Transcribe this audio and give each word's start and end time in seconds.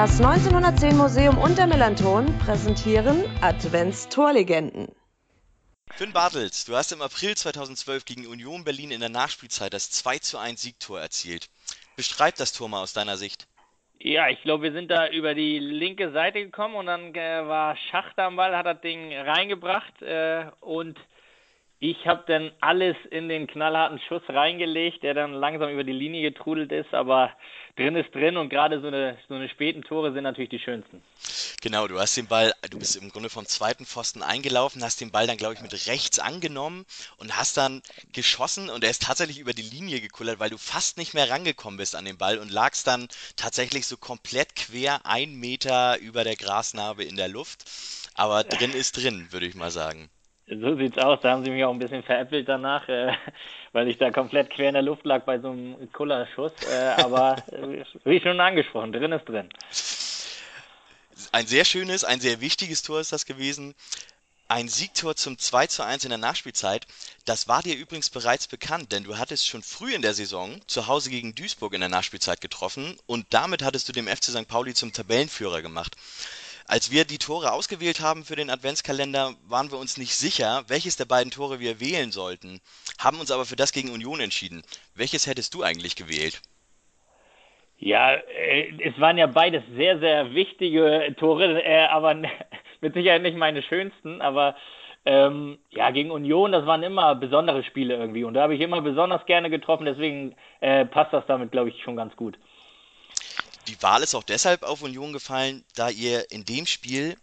Das 0.00 0.18
1910 0.18 0.96
Museum 0.96 1.36
und 1.36 1.58
der 1.58 1.66
Melanton 1.66 2.24
präsentieren 2.38 3.22
Adventstorlegenden. 3.42 4.88
Finn 5.90 6.14
Bartels, 6.14 6.64
du 6.64 6.74
hast 6.74 6.92
im 6.92 7.02
April 7.02 7.36
2012 7.36 8.06
gegen 8.06 8.26
Union 8.26 8.64
Berlin 8.64 8.92
in 8.92 9.00
der 9.00 9.10
Nachspielzeit 9.10 9.74
das 9.74 9.90
2 9.90 10.20
zu 10.20 10.38
1 10.38 10.62
Siegtor 10.62 10.98
erzielt. 10.98 11.50
Beschreib 11.96 12.36
das 12.36 12.54
Tor 12.54 12.70
mal 12.70 12.80
aus 12.80 12.94
deiner 12.94 13.18
Sicht. 13.18 13.46
Ja, 13.98 14.30
ich 14.30 14.40
glaube, 14.40 14.62
wir 14.62 14.72
sind 14.72 14.90
da 14.90 15.06
über 15.10 15.34
die 15.34 15.58
linke 15.58 16.12
Seite 16.12 16.42
gekommen 16.42 16.76
und 16.76 16.86
dann 16.86 17.14
äh, 17.14 17.46
war 17.46 17.76
Schachter 17.90 18.24
am 18.24 18.36
Ball, 18.36 18.56
hat 18.56 18.64
das 18.64 18.80
Ding 18.80 19.12
reingebracht 19.12 20.00
äh, 20.00 20.46
und 20.60 20.98
ich 21.82 22.06
habe 22.06 22.22
dann 22.26 22.52
alles 22.60 22.94
in 23.10 23.30
den 23.30 23.46
knallharten 23.46 23.98
Schuss 24.06 24.22
reingelegt, 24.28 25.02
der 25.02 25.14
dann 25.14 25.32
langsam 25.32 25.70
über 25.70 25.82
die 25.82 25.92
Linie 25.92 26.30
getrudelt 26.30 26.70
ist, 26.72 26.92
aber 26.92 27.32
drin 27.76 27.96
ist 27.96 28.14
drin 28.14 28.36
und 28.36 28.50
gerade 28.50 28.82
so 28.82 28.88
eine, 28.88 29.16
so 29.28 29.34
eine 29.34 29.48
späten 29.48 29.82
Tore 29.82 30.12
sind 30.12 30.24
natürlich 30.24 30.50
die 30.50 30.58
schönsten. 30.58 31.02
Genau, 31.62 31.88
du 31.88 31.98
hast 31.98 32.18
den 32.18 32.26
Ball, 32.26 32.52
du 32.70 32.78
bist 32.78 32.96
im 32.96 33.08
Grunde 33.08 33.30
vom 33.30 33.46
zweiten 33.46 33.86
Pfosten 33.86 34.22
eingelaufen, 34.22 34.84
hast 34.84 35.00
den 35.00 35.10
Ball 35.10 35.26
dann, 35.26 35.38
glaube 35.38 35.54
ich, 35.54 35.62
mit 35.62 35.72
rechts 35.86 36.18
angenommen 36.18 36.84
und 37.16 37.38
hast 37.38 37.56
dann 37.56 37.80
geschossen 38.12 38.68
und 38.68 38.84
er 38.84 38.90
ist 38.90 39.02
tatsächlich 39.02 39.38
über 39.38 39.54
die 39.54 39.62
Linie 39.62 40.02
gekullert, 40.02 40.38
weil 40.38 40.50
du 40.50 40.58
fast 40.58 40.98
nicht 40.98 41.14
mehr 41.14 41.30
rangekommen 41.30 41.78
bist 41.78 41.96
an 41.96 42.04
den 42.04 42.18
Ball 42.18 42.36
und 42.36 42.50
lagst 42.50 42.86
dann 42.88 43.08
tatsächlich 43.36 43.86
so 43.86 43.96
komplett 43.96 44.54
quer 44.54 45.06
ein 45.06 45.34
Meter 45.34 45.98
über 45.98 46.24
der 46.24 46.36
Grasnarbe 46.36 47.04
in 47.04 47.16
der 47.16 47.28
Luft. 47.28 47.64
Aber 48.14 48.44
drin 48.44 48.72
ist 48.72 48.98
drin, 48.98 49.28
würde 49.30 49.46
ich 49.46 49.54
mal 49.54 49.70
sagen. 49.70 50.10
So 50.50 50.76
sieht's 50.76 50.98
aus. 50.98 51.20
Da 51.22 51.30
haben 51.30 51.44
sie 51.44 51.50
mich 51.50 51.64
auch 51.64 51.72
ein 51.72 51.78
bisschen 51.78 52.02
veräppelt 52.02 52.48
danach, 52.48 52.88
äh, 52.88 53.12
weil 53.72 53.88
ich 53.88 53.98
da 53.98 54.10
komplett 54.10 54.50
quer 54.50 54.68
in 54.68 54.74
der 54.74 54.82
Luft 54.82 55.04
lag 55.04 55.22
bei 55.22 55.38
so 55.38 55.50
einem 55.50 55.92
Kullerschuss. 55.92 56.52
Äh, 56.68 57.02
aber 57.02 57.36
äh, 57.52 57.84
wie 58.04 58.20
schon 58.20 58.40
angesprochen, 58.40 58.92
drin 58.92 59.12
ist 59.12 59.28
drin. 59.28 59.48
Ein 61.32 61.46
sehr 61.46 61.64
schönes, 61.64 62.02
ein 62.02 62.20
sehr 62.20 62.40
wichtiges 62.40 62.82
Tor 62.82 63.00
ist 63.00 63.12
das 63.12 63.26
gewesen. 63.26 63.74
Ein 64.48 64.66
Siegtor 64.66 65.14
zum 65.14 65.38
2 65.38 65.68
zu 65.68 65.84
1 65.84 66.02
in 66.02 66.08
der 66.08 66.18
Nachspielzeit. 66.18 66.84
Das 67.24 67.46
war 67.46 67.62
dir 67.62 67.76
übrigens 67.76 68.10
bereits 68.10 68.48
bekannt, 68.48 68.90
denn 68.90 69.04
du 69.04 69.16
hattest 69.16 69.46
schon 69.46 69.62
früh 69.62 69.94
in 69.94 70.02
der 70.02 70.14
Saison 70.14 70.60
zu 70.66 70.88
Hause 70.88 71.10
gegen 71.10 71.36
Duisburg 71.36 71.72
in 71.72 71.80
der 71.80 71.88
Nachspielzeit 71.88 72.40
getroffen 72.40 72.98
und 73.06 73.26
damit 73.30 73.62
hattest 73.62 73.88
du 73.88 73.92
dem 73.92 74.08
FC 74.08 74.24
St. 74.24 74.48
Pauli 74.48 74.74
zum 74.74 74.92
Tabellenführer 74.92 75.62
gemacht. 75.62 75.96
Als 76.70 76.92
wir 76.92 77.04
die 77.04 77.18
Tore 77.18 77.50
ausgewählt 77.50 78.00
haben 78.00 78.22
für 78.22 78.36
den 78.36 78.48
Adventskalender, 78.48 79.32
waren 79.48 79.72
wir 79.72 79.78
uns 79.78 79.98
nicht 79.98 80.14
sicher, 80.14 80.62
welches 80.68 80.96
der 80.96 81.04
beiden 81.04 81.32
Tore 81.32 81.58
wir 81.58 81.80
wählen 81.80 82.12
sollten, 82.12 82.60
haben 82.96 83.18
uns 83.18 83.32
aber 83.32 83.44
für 83.44 83.56
das 83.56 83.72
gegen 83.72 83.90
Union 83.90 84.20
entschieden. 84.20 84.62
Welches 84.94 85.26
hättest 85.26 85.52
du 85.54 85.64
eigentlich 85.64 85.96
gewählt? 85.96 86.40
Ja, 87.76 88.12
äh, 88.12 88.70
es 88.84 89.00
waren 89.00 89.18
ja 89.18 89.26
beides 89.26 89.64
sehr, 89.74 89.98
sehr 89.98 90.32
wichtige 90.32 91.12
Tore, 91.18 91.60
äh, 91.60 91.86
aber 91.86 92.14
mit 92.80 92.94
Sicherheit 92.94 93.22
nicht 93.22 93.36
meine 93.36 93.64
schönsten, 93.64 94.20
aber 94.20 94.54
ähm, 95.04 95.58
ja, 95.70 95.90
gegen 95.90 96.12
Union, 96.12 96.52
das 96.52 96.66
waren 96.66 96.84
immer 96.84 97.16
besondere 97.16 97.64
Spiele 97.64 97.96
irgendwie 97.96 98.22
und 98.22 98.34
da 98.34 98.42
habe 98.42 98.54
ich 98.54 98.60
immer 98.60 98.80
besonders 98.80 99.26
gerne 99.26 99.50
getroffen, 99.50 99.86
deswegen 99.86 100.36
äh, 100.60 100.84
passt 100.84 101.12
das 101.12 101.26
damit, 101.26 101.50
glaube 101.50 101.70
ich, 101.70 101.82
schon 101.82 101.96
ganz 101.96 102.14
gut. 102.14 102.38
Die 103.70 103.80
Wahl 103.82 104.02
ist 104.02 104.16
auch 104.16 104.24
deshalb 104.24 104.64
auf 104.64 104.82
Union 104.82 105.12
gefallen, 105.12 105.64
da 105.76 105.90
ihr 105.90 106.28
in 106.32 106.44
dem 106.44 106.66
Spiel 106.66 107.16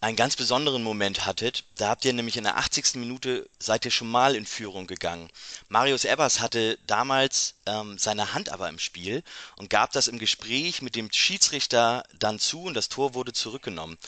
einen 0.00 0.16
ganz 0.16 0.34
besonderen 0.34 0.82
Moment 0.82 1.26
hattet. 1.26 1.64
Da 1.76 1.90
habt 1.90 2.06
ihr 2.06 2.14
nämlich 2.14 2.38
in 2.38 2.44
der 2.44 2.56
80. 2.56 2.94
Minute 2.94 3.50
seid 3.58 3.84
ihr 3.84 3.90
schon 3.90 4.10
mal 4.10 4.34
in 4.34 4.46
Führung 4.46 4.86
gegangen. 4.86 5.28
Marius 5.68 6.06
Ebers 6.06 6.40
hatte 6.40 6.78
damals 6.86 7.56
ähm, 7.66 7.98
seine 7.98 8.32
Hand 8.32 8.48
aber 8.48 8.70
im 8.70 8.78
Spiel 8.78 9.22
und 9.56 9.68
gab 9.68 9.92
das 9.92 10.08
im 10.08 10.18
Gespräch 10.18 10.80
mit 10.80 10.96
dem 10.96 11.12
Schiedsrichter 11.12 12.04
dann 12.18 12.38
zu 12.38 12.62
und 12.62 12.72
das 12.72 12.88
Tor 12.88 13.12
wurde 13.12 13.34
zurückgenommen. 13.34 13.98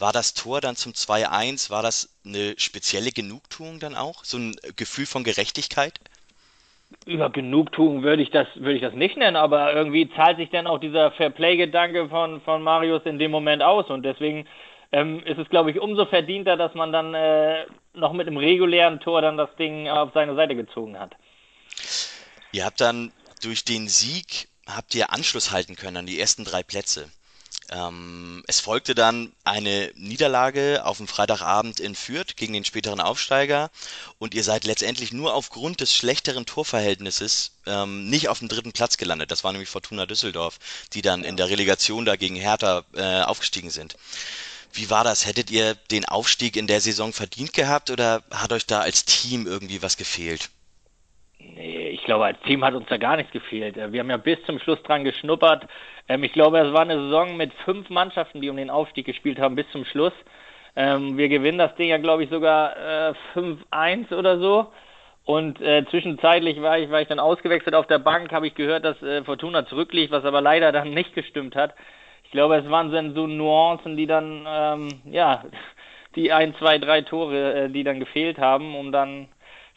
War 0.00 0.12
das 0.12 0.34
Tor 0.34 0.60
dann 0.60 0.74
zum 0.74 0.94
2-1, 0.94 1.70
war 1.70 1.84
das 1.84 2.08
eine 2.24 2.58
spezielle 2.58 3.12
Genugtuung 3.12 3.78
dann 3.78 3.94
auch? 3.94 4.24
So 4.24 4.36
ein 4.36 4.56
Gefühl 4.74 5.06
von 5.06 5.22
Gerechtigkeit? 5.22 6.00
Über 7.06 7.30
Genugtuung 7.30 8.02
würde 8.02 8.22
ich 8.22 8.30
das 8.30 8.46
würde 8.54 8.74
ich 8.74 8.82
das 8.82 8.94
nicht 8.94 9.16
nennen, 9.16 9.36
aber 9.36 9.72
irgendwie 9.74 10.10
zahlt 10.10 10.36
sich 10.38 10.50
dann 10.50 10.66
auch 10.66 10.78
dieser 10.78 11.12
Fairplay-Gedanke 11.12 12.08
von 12.08 12.40
von 12.42 12.62
Marius 12.62 13.02
in 13.04 13.18
dem 13.18 13.30
Moment 13.30 13.62
aus 13.62 13.88
und 13.88 14.02
deswegen 14.02 14.46
ähm, 14.92 15.22
ist 15.24 15.38
es 15.38 15.48
glaube 15.48 15.70
ich 15.70 15.80
umso 15.80 16.06
verdienter, 16.06 16.56
dass 16.56 16.74
man 16.74 16.92
dann 16.92 17.14
äh, 17.14 17.66
noch 17.94 18.12
mit 18.12 18.26
einem 18.26 18.36
regulären 18.36 19.00
Tor 19.00 19.22
dann 19.22 19.36
das 19.36 19.54
Ding 19.56 19.88
auf 19.88 20.10
seine 20.14 20.34
Seite 20.34 20.56
gezogen 20.56 20.98
hat. 20.98 21.14
Ihr 22.52 22.64
habt 22.64 22.80
dann 22.80 23.12
durch 23.42 23.64
den 23.64 23.88
Sieg 23.88 24.48
habt 24.76 24.94
ihr 24.94 25.12
Anschluss 25.12 25.50
halten 25.50 25.76
können 25.76 25.98
an 25.98 26.06
die 26.06 26.20
ersten 26.20 26.44
drei 26.44 26.62
Plätze. 26.62 27.10
Ähm, 27.70 28.42
es 28.48 28.58
folgte 28.58 28.96
dann 28.96 29.32
eine 29.44 29.92
Niederlage 29.94 30.84
auf 30.84 30.96
dem 30.96 31.06
Freitagabend 31.06 31.78
in 31.78 31.94
Fürth 31.94 32.34
gegen 32.34 32.52
den 32.52 32.64
späteren 32.64 33.00
Aufsteiger 33.00 33.70
und 34.18 34.34
ihr 34.34 34.42
seid 34.42 34.64
letztendlich 34.64 35.12
nur 35.12 35.34
aufgrund 35.34 35.80
des 35.80 35.94
schlechteren 35.94 36.46
Torverhältnisses 36.46 37.52
ähm, 37.66 38.10
nicht 38.10 38.28
auf 38.28 38.40
dem 38.40 38.48
dritten 38.48 38.72
Platz 38.72 38.96
gelandet. 38.96 39.30
Das 39.30 39.44
war 39.44 39.52
nämlich 39.52 39.68
Fortuna 39.68 40.06
Düsseldorf, 40.06 40.58
die 40.94 41.02
dann 41.02 41.22
in 41.22 41.36
der 41.36 41.48
Relegation 41.48 42.04
da 42.04 42.16
gegen 42.16 42.34
Hertha 42.34 42.84
äh, 42.94 43.22
aufgestiegen 43.22 43.70
sind. 43.70 43.96
Wie 44.72 44.90
war 44.90 45.04
das? 45.04 45.24
Hättet 45.26 45.50
ihr 45.50 45.74
den 45.74 46.04
Aufstieg 46.04 46.56
in 46.56 46.66
der 46.66 46.80
Saison 46.80 47.12
verdient 47.12 47.52
gehabt 47.52 47.90
oder 47.90 48.24
hat 48.32 48.52
euch 48.52 48.66
da 48.66 48.80
als 48.80 49.04
Team 49.04 49.46
irgendwie 49.46 49.82
was 49.82 49.96
gefehlt? 49.96 50.50
Glaube, 52.10 52.24
als 52.24 52.40
Team 52.40 52.64
hat 52.64 52.74
uns 52.74 52.88
da 52.88 52.96
gar 52.96 53.16
nichts 53.16 53.30
gefehlt. 53.30 53.76
Äh, 53.76 53.92
wir 53.92 54.00
haben 54.00 54.10
ja 54.10 54.16
bis 54.16 54.42
zum 54.42 54.58
Schluss 54.58 54.82
dran 54.82 55.04
geschnuppert. 55.04 55.68
Ähm, 56.08 56.24
ich 56.24 56.32
glaube, 56.32 56.58
es 56.58 56.72
war 56.72 56.80
eine 56.80 57.00
Saison 57.00 57.36
mit 57.36 57.52
fünf 57.64 57.88
Mannschaften, 57.88 58.40
die 58.40 58.50
um 58.50 58.56
den 58.56 58.68
Aufstieg 58.68 59.06
gespielt 59.06 59.38
haben 59.38 59.54
bis 59.54 59.70
zum 59.70 59.84
Schluss. 59.84 60.12
Ähm, 60.74 61.16
wir 61.16 61.28
gewinnen 61.28 61.58
das 61.58 61.72
Ding 61.76 61.88
ja, 61.88 61.98
glaube 61.98 62.24
ich, 62.24 62.30
sogar 62.30 62.76
äh, 62.76 63.14
5-1 63.36 64.12
oder 64.12 64.40
so. 64.40 64.72
Und 65.24 65.60
äh, 65.60 65.84
zwischenzeitlich 65.88 66.60
war 66.60 66.80
ich, 66.80 66.90
war 66.90 67.00
ich 67.00 67.06
dann 67.06 67.20
ausgewechselt 67.20 67.76
auf 67.76 67.86
der 67.86 68.00
Bank, 68.00 68.32
habe 68.32 68.48
ich 68.48 68.56
gehört, 68.56 68.84
dass 68.84 69.00
äh, 69.02 69.22
Fortuna 69.22 69.64
zurückliegt, 69.66 70.10
was 70.10 70.24
aber 70.24 70.40
leider 70.40 70.72
dann 70.72 70.90
nicht 70.90 71.14
gestimmt 71.14 71.54
hat. 71.54 71.76
Ich 72.24 72.32
glaube, 72.32 72.56
es 72.56 72.68
waren 72.68 72.90
so 73.14 73.28
Nuancen, 73.28 73.96
die 73.96 74.08
dann, 74.08 74.44
ähm, 74.48 74.88
ja, 75.04 75.44
die 76.16 76.32
ein, 76.32 76.56
zwei, 76.56 76.78
drei 76.78 77.02
Tore, 77.02 77.54
äh, 77.54 77.68
die 77.68 77.84
dann 77.84 78.00
gefehlt 78.00 78.38
haben, 78.38 78.74
um 78.74 78.90
dann 78.90 79.28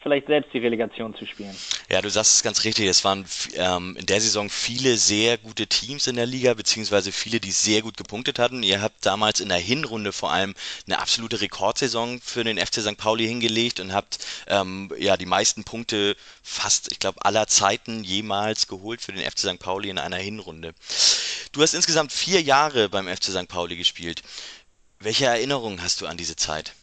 vielleicht 0.04 0.26
selbst 0.26 0.52
die 0.52 0.58
Relegation 0.58 1.16
zu 1.16 1.26
spielen. 1.26 1.56
Ja, 1.90 2.02
du 2.02 2.10
sagst 2.10 2.34
es 2.34 2.42
ganz 2.42 2.62
richtig. 2.64 2.86
Es 2.86 3.04
waren 3.04 3.24
ähm, 3.54 3.96
in 3.98 4.04
der 4.04 4.20
Saison 4.20 4.50
viele 4.50 4.98
sehr 4.98 5.38
gute 5.38 5.66
Teams 5.66 6.06
in 6.06 6.16
der 6.16 6.26
Liga, 6.26 6.52
beziehungsweise 6.52 7.10
viele, 7.10 7.40
die 7.40 7.50
sehr 7.50 7.80
gut 7.80 7.96
gepunktet 7.96 8.38
hatten. 8.38 8.62
Ihr 8.62 8.82
habt 8.82 9.04
damals 9.06 9.40
in 9.40 9.48
der 9.48 9.58
Hinrunde 9.58 10.12
vor 10.12 10.30
allem 10.30 10.54
eine 10.86 10.98
absolute 10.98 11.40
Rekordsaison 11.40 12.20
für 12.20 12.44
den 12.44 12.58
FC 12.58 12.82
St. 12.82 12.98
Pauli 12.98 13.26
hingelegt 13.26 13.80
und 13.80 13.94
habt 13.94 14.18
ähm, 14.46 14.92
ja 14.98 15.16
die 15.16 15.26
meisten 15.26 15.64
Punkte 15.64 16.16
fast, 16.42 16.92
ich 16.92 16.98
glaube, 16.98 17.24
aller 17.24 17.46
Zeiten 17.46 18.04
jemals 18.04 18.68
geholt 18.68 19.00
für 19.00 19.12
den 19.12 19.24
FC 19.28 19.38
St. 19.38 19.58
Pauli 19.58 19.88
in 19.88 19.98
einer 19.98 20.18
Hinrunde. 20.18 20.74
Du 21.52 21.62
hast 21.62 21.72
insgesamt 21.72 22.12
vier 22.12 22.42
Jahre 22.42 22.90
beim 22.90 23.08
FC 23.08 23.24
St. 23.24 23.48
Pauli 23.48 23.76
gespielt. 23.76 24.22
Welche 25.00 25.24
Erinnerungen 25.24 25.82
hast 25.82 26.02
du 26.02 26.06
an 26.06 26.18
diese 26.18 26.36
Zeit? 26.36 26.74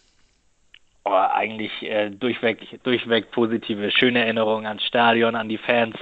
Oh, 1.06 1.12
eigentlich 1.12 1.72
äh, 1.84 2.09
durchweg, 2.09 2.84
durchweg 2.84 3.31
positive, 3.31 3.91
schöne 3.91 4.19
Erinnerungen 4.19 4.66
ans 4.66 4.84
Stadion, 4.85 5.35
an 5.35 5.50
die 5.50 5.57
Fans, 5.57 5.95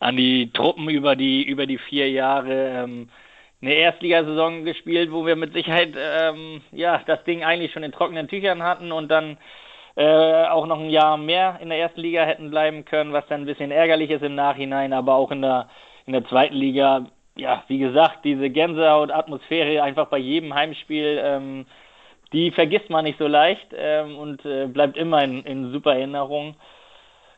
an 0.00 0.16
die 0.16 0.50
Truppen 0.52 0.88
über 0.88 1.16
die, 1.16 1.42
über 1.44 1.66
die 1.66 1.78
vier 1.78 2.10
Jahre. 2.10 2.84
Ähm, 2.84 3.08
eine 3.60 3.74
Erstligasaison 3.74 4.64
gespielt, 4.64 5.10
wo 5.10 5.26
wir 5.26 5.34
mit 5.34 5.52
Sicherheit 5.52 5.94
ähm, 5.96 6.60
ja 6.70 7.02
das 7.06 7.24
Ding 7.24 7.42
eigentlich 7.42 7.72
schon 7.72 7.82
in 7.82 7.90
trockenen 7.90 8.28
Tüchern 8.28 8.62
hatten 8.62 8.92
und 8.92 9.08
dann 9.08 9.36
äh, 9.96 10.44
auch 10.44 10.66
noch 10.66 10.78
ein 10.78 10.90
Jahr 10.90 11.16
mehr 11.16 11.58
in 11.60 11.70
der 11.70 11.78
ersten 11.78 12.00
Liga 12.00 12.24
hätten 12.24 12.50
bleiben 12.50 12.84
können, 12.84 13.12
was 13.12 13.26
dann 13.26 13.42
ein 13.42 13.46
bisschen 13.46 13.72
ärgerlich 13.72 14.10
ist 14.10 14.22
im 14.22 14.36
Nachhinein, 14.36 14.92
aber 14.92 15.14
auch 15.14 15.32
in 15.32 15.42
der 15.42 15.68
in 16.08 16.14
der 16.14 16.24
zweiten 16.24 16.54
Liga, 16.56 17.04
ja, 17.36 17.62
wie 17.68 17.78
gesagt, 17.78 18.24
diese 18.24 18.48
Gänsehaut-Atmosphäre 18.48 19.82
einfach 19.82 20.06
bei 20.06 20.16
jedem 20.16 20.54
Heimspiel 20.54 21.20
ähm, 21.22 21.66
die 22.32 22.50
vergisst 22.50 22.90
man 22.90 23.04
nicht 23.04 23.18
so 23.18 23.26
leicht 23.26 23.68
ähm, 23.74 24.16
und 24.16 24.44
äh, 24.44 24.66
bleibt 24.66 24.96
immer 24.96 25.22
in, 25.22 25.42
in, 25.44 25.72
super 25.72 25.94
Erinnerung. 25.94 26.56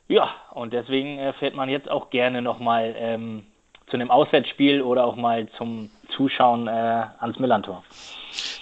Ja, 0.08 0.34
und 0.52 0.72
deswegen 0.72 1.18
äh, 1.18 1.32
fährt 1.34 1.54
man 1.54 1.68
jetzt 1.68 1.88
auch 1.90 2.10
gerne 2.10 2.42
nochmal 2.42 2.94
ähm, 2.98 3.44
zu 3.86 3.96
einem 3.96 4.10
Auswärtsspiel 4.10 4.82
oder 4.82 5.04
auch 5.04 5.16
mal 5.16 5.48
zum 5.56 5.90
Zuschauen 6.16 6.66
äh, 6.66 6.70
ans 6.70 7.38
Millantor. 7.38 7.84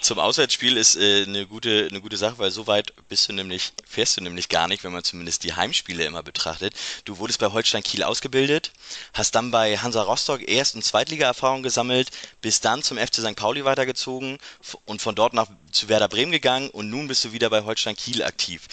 Zum 0.09 0.17
Auswärtsspiel 0.17 0.75
ist 0.75 0.95
äh, 0.95 1.25
eine 1.27 1.45
gute 1.45 1.87
eine 1.87 2.01
gute 2.01 2.17
Sache, 2.17 2.39
weil 2.39 2.49
so 2.49 2.65
weit 2.65 2.93
bist 3.09 3.29
du 3.29 3.33
nämlich 3.33 3.73
fährst 3.87 4.17
du 4.17 4.23
nämlich 4.23 4.49
gar 4.49 4.67
nicht, 4.67 4.83
wenn 4.83 4.91
man 4.91 5.03
zumindest 5.03 5.43
die 5.43 5.53
Heimspiele 5.53 6.03
immer 6.03 6.23
betrachtet. 6.23 6.73
Du 7.05 7.19
wurdest 7.19 7.39
bei 7.39 7.45
Holstein 7.45 7.83
Kiel 7.83 8.01
ausgebildet, 8.01 8.71
hast 9.13 9.35
dann 9.35 9.51
bei 9.51 9.77
Hansa 9.77 10.01
Rostock 10.01 10.41
Erst- 10.49 10.73
und 10.73 10.83
Zweitliga-Erfahrung 10.83 11.61
gesammelt, 11.61 12.09
bist 12.41 12.65
dann 12.65 12.81
zum 12.81 12.97
FC 12.97 13.17
St. 13.17 13.35
Pauli 13.35 13.65
weitergezogen 13.65 14.39
und 14.85 14.99
von 14.99 15.13
dort 15.13 15.33
nach 15.33 15.45
zu 15.71 15.89
Werder 15.89 16.07
Bremen 16.07 16.31
gegangen 16.31 16.71
und 16.71 16.89
nun 16.89 17.07
bist 17.07 17.23
du 17.23 17.31
wieder 17.31 17.51
bei 17.51 17.61
Holstein 17.61 17.95
Kiel 17.95 18.23
aktiv. 18.23 18.63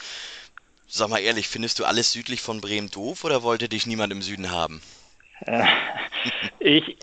Sag 0.89 1.11
mal 1.11 1.19
ehrlich, 1.19 1.49
findest 1.49 1.79
du 1.79 1.85
alles 1.85 2.13
südlich 2.13 2.41
von 2.41 2.63
Bremen 2.63 2.91
doof 2.91 3.25
oder 3.25 3.43
wollte 3.43 3.69
dich 3.69 3.85
niemand 3.85 4.11
im 4.11 4.23
Süden 4.23 4.53
haben? 4.53 4.81
ich 6.61 6.97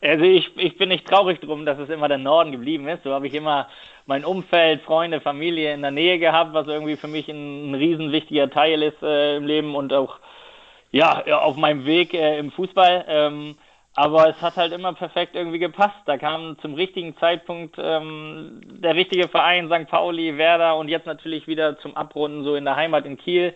Also 0.00 0.24
ich, 0.24 0.50
ich 0.56 0.76
bin 0.76 0.90
nicht 0.90 1.06
traurig 1.06 1.40
drum, 1.40 1.64
dass 1.64 1.78
es 1.78 1.88
immer 1.88 2.08
der 2.08 2.18
Norden 2.18 2.52
geblieben 2.52 2.86
ist. 2.88 3.02
So 3.02 3.12
habe 3.12 3.26
ich 3.26 3.34
immer 3.34 3.68
mein 4.04 4.24
Umfeld, 4.24 4.82
Freunde, 4.82 5.20
Familie 5.20 5.72
in 5.72 5.82
der 5.82 5.90
Nähe 5.90 6.18
gehabt, 6.18 6.52
was 6.52 6.66
irgendwie 6.66 6.96
für 6.96 7.08
mich 7.08 7.28
ein, 7.28 7.70
ein 7.70 7.74
riesen 7.74 8.12
wichtiger 8.12 8.50
Teil 8.50 8.82
ist 8.82 9.02
äh, 9.02 9.36
im 9.36 9.46
Leben 9.46 9.74
und 9.74 9.92
auch 9.92 10.18
ja 10.92 11.24
auf 11.38 11.56
meinem 11.56 11.86
Weg 11.86 12.14
äh, 12.14 12.38
im 12.38 12.52
Fußball. 12.52 13.04
Ähm, 13.08 13.56
aber 13.94 14.28
es 14.28 14.40
hat 14.42 14.56
halt 14.56 14.72
immer 14.72 14.92
perfekt 14.92 15.34
irgendwie 15.34 15.58
gepasst. 15.58 15.96
Da 16.04 16.18
kam 16.18 16.58
zum 16.60 16.74
richtigen 16.74 17.16
Zeitpunkt 17.16 17.76
ähm, 17.78 18.60
der 18.64 18.94
richtige 18.94 19.26
Verein, 19.26 19.70
St. 19.70 19.88
Pauli, 19.88 20.36
Werder 20.36 20.76
und 20.76 20.88
jetzt 20.88 21.06
natürlich 21.06 21.46
wieder 21.48 21.78
zum 21.78 21.96
Abrunden 21.96 22.44
so 22.44 22.56
in 22.56 22.66
der 22.66 22.76
Heimat 22.76 23.06
in 23.06 23.16
Kiel. 23.16 23.54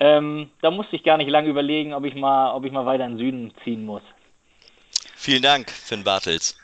Ähm, 0.00 0.50
da 0.62 0.70
musste 0.70 0.96
ich 0.96 1.04
gar 1.04 1.18
nicht 1.18 1.28
lange 1.28 1.50
überlegen, 1.50 1.92
ob 1.92 2.04
ich 2.04 2.14
mal, 2.14 2.54
ob 2.54 2.64
ich 2.64 2.72
mal 2.72 2.86
weiter 2.86 3.04
in 3.04 3.12
den 3.12 3.18
Süden 3.18 3.52
ziehen 3.62 3.84
muss. 3.84 4.02
Vielen 5.24 5.40
Dank, 5.40 5.70
Finn 5.70 6.04
Bartels. 6.04 6.54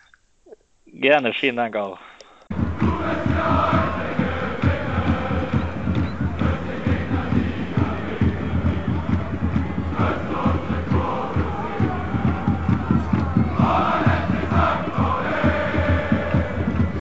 Gerne, 0.84 1.32
vielen 1.32 1.56
Dank 1.56 1.74
auch. 1.76 1.98